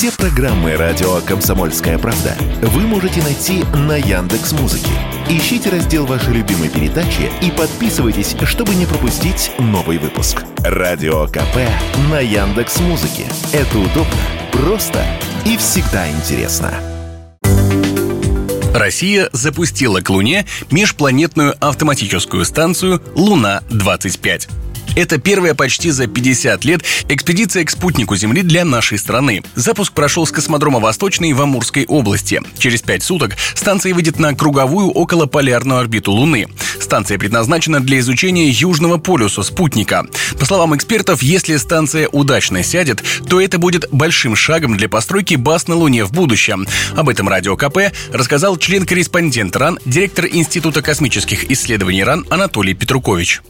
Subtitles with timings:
[0.00, 4.88] Все программы радио Комсомольская правда вы можете найти на Яндекс Музыке.
[5.28, 10.42] Ищите раздел вашей любимой передачи и подписывайтесь, чтобы не пропустить новый выпуск.
[10.64, 11.68] Радио КП
[12.10, 13.26] на Яндекс Музыке.
[13.52, 14.16] Это удобно,
[14.52, 15.04] просто
[15.44, 16.72] и всегда интересно.
[18.72, 24.48] Россия запустила к Луне межпланетную автоматическую станцию «Луна-25».
[24.96, 29.42] Это первая почти за 50 лет экспедиция к спутнику Земли для нашей страны.
[29.54, 32.42] Запуск прошел с космодрома Восточный в Амурской области.
[32.58, 36.48] Через пять суток станция выйдет на круговую околополярную орбиту Луны.
[36.80, 40.06] Станция предназначена для изучения южного полюса спутника.
[40.38, 45.68] По словам экспертов, если станция удачно сядет, то это будет большим шагом для постройки баз
[45.68, 46.66] на Луне в будущем.
[46.96, 53.40] Об этом Радио КП рассказал член-корреспондент РАН, директор Института космических исследований РАН Анатолий Петрукович.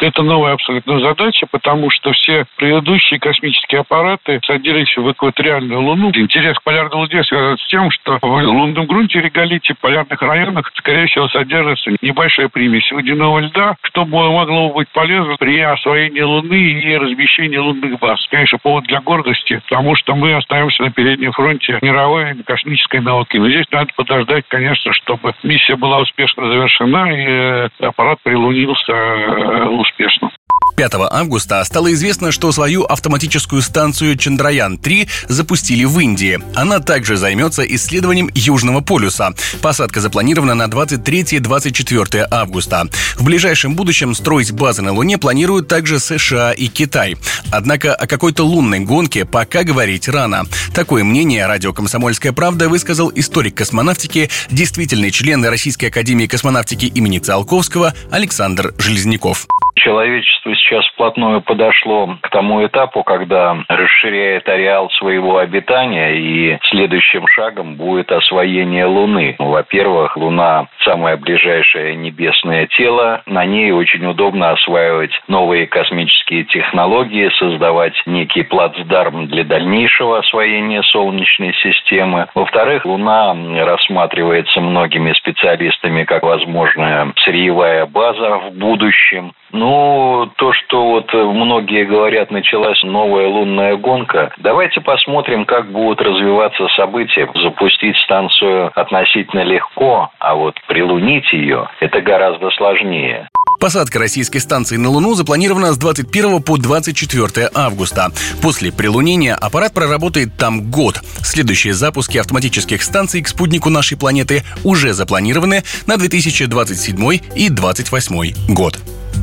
[0.00, 6.10] Это новая абсолютно задача, потому что все предыдущие космические аппараты садились в экваториальную Луну.
[6.14, 10.70] Интерес к полярной Луне связан с тем, что в лунном грунте реголите в полярных районах,
[10.76, 16.96] скорее всего, содержится небольшая примесь водяного льда, что могло быть полезно при освоении Луны и
[16.96, 18.24] размещении лунных баз.
[18.30, 23.36] Конечно, повод для гордости, потому что мы остаемся на переднем фронте мировой космической науки.
[23.36, 29.68] Но здесь надо подождать, конечно, чтобы миссия была успешно завершена и э, аппарат прилунился э,
[29.98, 30.37] успешно.
[30.78, 36.38] 5 августа стало известно, что свою автоматическую станцию Чандраян-3 запустили в Индии.
[36.54, 39.34] Она также займется исследованием Южного полюса.
[39.60, 42.86] Посадка запланирована на 23-24 августа.
[43.16, 47.16] В ближайшем будущем строить базы на Луне планируют также США и Китай.
[47.50, 50.44] Однако о какой-то лунной гонке пока говорить рано.
[50.72, 57.94] Такое мнение радио «Комсомольская правда» высказал историк космонавтики, действительный член Российской академии космонавтики имени Циолковского
[58.12, 59.48] Александр Железняков
[59.78, 67.76] человечество сейчас вплотную подошло к тому этапу, когда расширяет ареал своего обитания, и следующим шагом
[67.76, 69.36] будет освоение Луны.
[69.38, 73.22] Ну, во-первых, Луна– самое ближайшее небесное тело.
[73.26, 81.54] На ней очень удобно осваивать новые космические технологии, создавать некий плацдарм для дальнейшего освоения Солнечной
[81.54, 82.28] системы.
[82.34, 83.34] Во-вторых, Луна
[83.64, 89.32] рассматривается многими специалистами как возможная сырьевая база в будущем.
[89.50, 94.32] Ну, то, что вот многие говорят, началась новая лунная гонка.
[94.38, 97.30] Давайте посмотрим, как будут развиваться события.
[97.34, 103.28] Запустить станцию относительно легко, а вот прилунить ее– это гораздо сложнее.
[103.60, 108.12] Посадка российской станции на Луну запланирована с 21 по 24 августа.
[108.40, 111.00] После прилунения аппарат проработает там год.
[111.22, 118.78] Следующие запуски автоматических станций к спутнику нашей планеты уже запланированы на 2027 и 2028 год.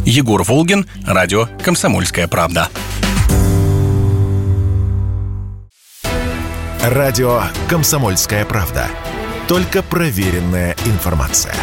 [0.05, 2.69] Егор Волгин, радио «Комсомольская правда».
[6.83, 8.87] Радио «Комсомольская правда».
[9.47, 11.55] Только проверенная информация.